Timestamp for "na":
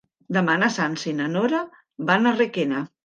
0.61-0.69, 1.19-1.27